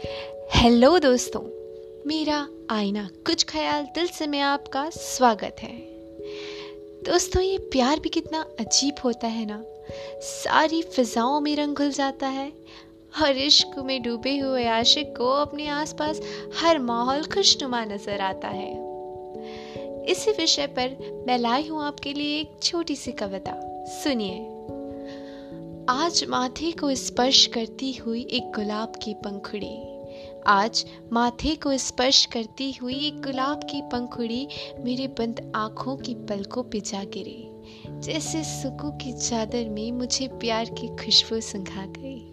Hello 0.00 0.98
दोस्तों, 0.98 1.40
मेरा 2.06 2.48
आईना 2.70 3.08
कुछ 3.26 3.44
ख्याल 3.44 3.82
दिल 3.84 4.06
से 4.06 4.26
में 4.26 4.40
आपका 4.40 4.90
स्वागत 4.90 5.56
है। 5.62 5.72
दोस्तों, 7.04 7.42
ये 7.42 7.58
प्यार 7.58 8.00
भी 8.00 8.08
कितना 8.08 8.40
अजीब 8.60 8.94
होता 9.04 9.26
है 9.26 9.46
ना। 9.46 9.64
सारी 10.20 10.82
फिजाओं 10.82 11.40
में 11.40 11.56
रंग 11.56 11.74
घुल 11.74 11.90
जाता 11.90 12.26
है। 12.26 12.52
हर 13.14 13.36
इश्क 13.36 13.78
में 13.78 14.02
डूबे 14.02 14.38
हुए 14.38 14.64
आशिक 14.64 15.16
को 15.16 15.30
अपने 15.30 15.68
आसपास 15.68 16.20
हर 16.56 16.78
माहौल 16.78 17.24
खुशनुमा 17.24 17.84
नज़र 17.84 18.20
आता 18.20 18.48
है। 18.48 18.72
इसी 20.04 20.30
विषय 20.30 20.66
पर 20.66 21.24
मैं 21.26 21.38
लाई 21.38 21.68
हूँ 21.68 21.82
आपके 21.82 22.12
लिए 22.12 22.40
एक 22.40 22.56
छोटी 22.62 22.96
सी 22.96 23.12
कविता। 23.12 23.60
सुनिए। 24.02 24.46
आज 25.88 26.24
माथे 26.28 26.72
को 26.72 26.94
स्पर्श 26.94 27.46
करती 27.46 27.92
हुई 27.92 28.28
एक 28.30 28.52
गुलाब 28.56 28.92
की 29.02 29.14
पंखुड़ी। 29.14 29.89
आज 30.46 30.84
माथे 31.12 31.54
को 31.54 31.76
स्पर्श 31.76 32.24
करती 32.24 32.72
हुई 32.72 33.10
गुलाब 33.10 33.64
की 33.64 33.82
पंखुड़ी 33.82 34.48
मेरे 34.80 35.06
बंद 35.06 35.52
आँखों 35.56 35.96
की 35.96 36.14
पलकों 36.14 36.62
पे 36.62 36.80
जा 36.80 37.04
गिरी। 37.04 37.50
जैसे 38.00 38.44
सुकू 38.44 38.90
की 38.90 39.12
चादर 39.12 39.68
में 39.68 39.92
मुझे 39.92 40.28
प्यार 40.28 40.64
की 40.64 40.88
खुशबू 40.88 41.40
सुंघा 41.40 41.86
गई। 41.86 42.32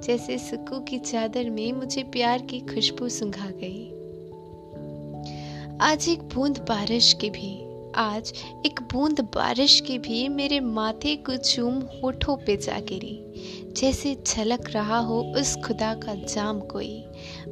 जैसे 0.00 0.38
सुकू 0.38 0.80
की 0.80 0.98
चादर 0.98 1.50
में 1.50 1.72
मुझे 1.72 2.02
प्यार 2.02 2.42
की 2.42 2.60
खुशबू 2.60 3.08
सुंघा 3.08 3.50
गई। 3.50 3.88
आज 5.80 6.08
एक 6.08 6.22
बूंद 6.22 6.58
बारिश 6.58 7.12
की 7.12 7.30
भी, 7.30 7.72
आज 7.94 8.32
एक 8.66 8.80
बूंद 8.82 9.20
बारिश 9.20 9.80
की 9.80 9.98
भी 9.98 10.28
मेरे 10.28 10.60
माथे 10.60 11.16
को 11.16 11.36
चूम 11.36 11.74
होठों 11.74 12.36
पे 12.36 12.56
जा 12.56 12.80
गिरी। 12.80 13.31
जैसे 13.72 14.16
झलक 14.26 14.70
रहा 14.70 14.98
हो 14.98 15.22
उस 15.22 15.56
खुदा 15.56 15.94
का 15.94 16.14
जाम 16.14 16.60
कोई, 16.60 17.04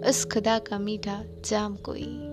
उस 0.06 0.24
खुदा 0.24 0.58
का 0.58 0.78
मीठा 0.78 1.22
जाम 1.44 1.76
कोई। 1.76 2.26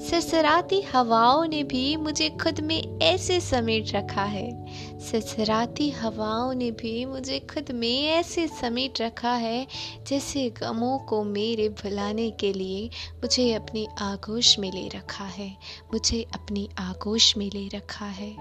सरसराती 0.00 0.80
हवाओं 0.80 1.46
ने 1.46 1.62
भी 1.64 1.96
मुझे 1.96 2.28
खुद 2.30 2.60
में 2.60 2.98
ऐसे 3.02 3.40
समेट 3.40 3.94
रखा 3.94 4.24
है। 4.24 4.66
सरसराती 4.98 5.90
हवाओं 5.90 6.54
ने 6.54 6.70
भी 6.70 7.04
मुझे 7.04 7.38
खुद 7.38 7.70
में 7.70 8.06
ऐसे 8.06 8.48
समेट 8.48 9.00
रखा 9.00 9.32
है, 9.32 9.66
जैसे 10.06 10.50
गमों 10.50 10.98
को 10.98 11.24
मेरे 11.24 11.68
भुलाने 11.68 12.30
के 12.30 12.52
लिए 12.52 12.88
मुझे 13.14 13.52
अपनी 13.52 13.86
आगोश 14.00 14.58
में 14.58 14.72
ले 14.72 14.88
रखा 14.88 15.24
है, 15.24 15.56
मुझे 15.92 16.26
अपनी 16.34 16.68
आगोश 16.78 17.36
में 17.36 17.50
ले 17.54 17.68
रखा 17.68 18.06
है। 18.06 18.36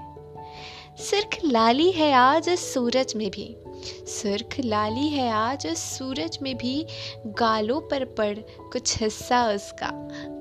सिर्ख 0.97 1.37
लाली 1.45 1.91
है 1.91 2.13
आज 2.13 2.49
सूरज 2.49 3.13
में 3.15 3.29
भी। 3.31 3.55
सुर्ख 4.07 4.55
लाली 4.59 5.07
है 5.07 5.31
आज, 5.31 5.67
सूरज 5.67 6.39
में 6.41 6.57
भी 6.57 6.85
गालों 7.27 7.81
पर 7.81 8.05
पड़ 8.05 8.39
कुछ 8.61 9.01
हिस्सा 9.01 9.47
उसका। 9.47 9.89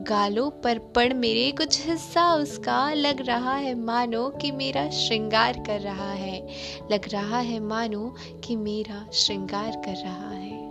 गालों 0.00 0.50
पर 0.50 0.78
पड़ 0.78 1.12
मेरे 1.12 1.52
कुछ 1.52 1.86
हिस्सा 1.86 2.34
उसका। 2.34 2.92
लग 2.92 3.26
रहा 3.26 3.54
है 3.54 3.74
मानो 3.74 4.30
कि 4.30 4.50
मेरा 4.50 4.90
श्रृंगार 4.90 5.64
कर 5.66 5.80
रहा 5.80 6.12
है। 6.12 6.48
लग 6.92 7.08
रहा 7.08 7.38
है 7.38 7.60
मानो 7.60 8.14
कि 8.44 8.56
मेरा 8.56 9.06
श्रृंगार 9.12 9.82
कर 9.84 9.94
रहा 9.94 10.30
है। 10.30 10.62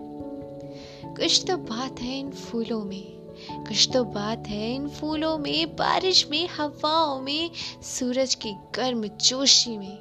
कुछ 1.06 1.46
तो 1.48 1.58
बात 1.58 2.02
है 2.02 2.20
इन 2.20 2.32
फूलों 2.32 2.84
में। 2.84 3.21
कुछ 3.72 3.90
तो 3.94 4.04
बात 4.04 4.48
है, 4.48 4.76
इन 4.76 4.90
फूलों 4.90 5.38
में, 5.38 5.76
बारिश 5.76 6.28
में, 6.32 6.50
हवाओं 6.58 7.22
में, 7.22 7.52
सूरज 7.84 8.36
की 8.36 8.52
गर्म 8.76 9.08
जोशी 9.08 9.78
में, 9.78 9.98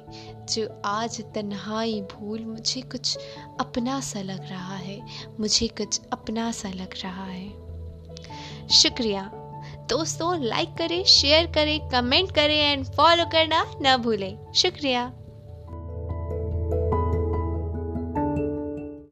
जो 0.51 0.81
आज 0.85 1.21
तन्हाई 1.21 2.01
भूल 2.01 2.39
मुझे 2.39 2.81
कुछ 2.81 3.17
अपना 3.59 3.99
सा 3.99 4.21
लग 4.21 4.49
रहा 4.49 4.75
है, 4.75 5.01
मुझे 5.39 5.67
कुछ 5.67 6.01
अपना 6.13 6.51
सा 6.51 6.69
लग 6.69 6.89
रहा 7.03 7.25
है। 7.25 7.49
शुक्रिया। 8.67 9.31
दोस्तों 9.89 10.43
लाइक 10.43 10.73
करें 10.73 11.03
शेयर 11.03 11.47
करें 11.47 11.89
कमेंट 11.89 12.31
करें 12.31 12.59
एंड 12.59 12.85
फॉलो 12.85 13.25
करना 13.25 13.75
ना 13.81 13.97
भूलें। 13.97 14.53
शुक्रिया। 14.53 15.13